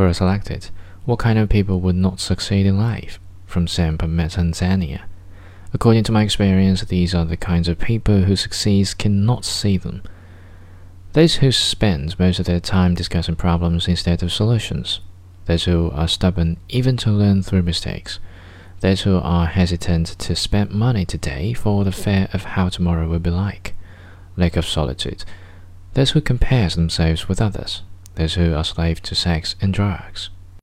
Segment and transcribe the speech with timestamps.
[0.00, 0.70] Quora selected,
[1.04, 3.20] What kind of people would not succeed in life?
[3.44, 5.02] from Sam from Tanzania.
[5.74, 10.02] According to my experience, these are the kinds of people who succeed cannot see them.
[11.12, 15.00] Those who spend most of their time discussing problems instead of solutions.
[15.44, 18.20] Those who are stubborn even to learn through mistakes.
[18.80, 23.18] Those who are hesitant to spend money today for the fear of how tomorrow will
[23.18, 23.74] be like.
[24.34, 25.26] Lack of solitude.
[25.92, 27.82] Those who compare themselves with others.
[28.20, 30.28] Those who are slaves to sex and drugs.